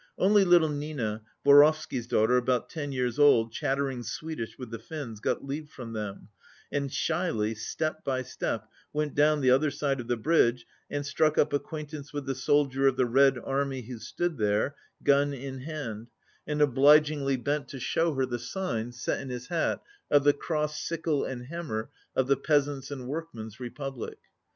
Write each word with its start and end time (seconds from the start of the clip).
Only 0.17 0.43
little 0.43 0.67
Nina, 0.69 1.21
Vorovsky's 1.45 2.07
daughter, 2.07 2.35
about 2.35 2.71
ten 2.71 2.91
years 2.91 3.19
old, 3.19 3.53
chattering 3.53 4.01
Swed 4.01 4.39
ish 4.39 4.57
with 4.57 4.71
the 4.71 4.79
Finns, 4.79 5.19
got 5.19 5.45
leave 5.45 5.69
from 5.69 5.93
them, 5.93 6.29
and 6.71 6.91
shyly, 6.91 7.53
step 7.53 8.03
by 8.03 8.23
step, 8.23 8.67
went 8.91 9.13
down 9.13 9.41
the 9.41 9.51
other 9.51 9.69
side 9.69 9.99
of 9.99 10.07
the 10.07 10.17
bridge 10.17 10.65
and 10.89 11.05
struck 11.05 11.37
up 11.37 11.53
acquaintance 11.53 12.11
with 12.11 12.25
the 12.25 12.33
soldier 12.33 12.87
of 12.87 12.95
the 12.97 13.05
Red 13.05 13.37
Army 13.37 13.83
who 13.83 13.99
stood 13.99 14.39
there, 14.39 14.73
gun 15.03 15.35
in 15.35 15.59
hand, 15.59 16.07
and 16.47 16.63
obligingly 16.63 17.37
bent 17.37 17.67
to 17.67 17.79
show 17.79 18.15
her 18.15 18.25
the 18.25 18.39
4 18.39 18.39
sign, 18.47 18.91
set 18.91 19.21
in 19.21 19.29
his 19.29 19.49
hat, 19.49 19.83
of 20.09 20.23
the 20.23 20.33
crossed 20.33 20.83
sickle 20.83 21.23
and 21.25 21.45
ham 21.45 21.67
mer 21.67 21.91
of 22.15 22.25
the 22.25 22.37
Peasants' 22.37 22.89
and 22.89 23.05
Workmen's 23.07 23.59
Republic. 23.59 24.17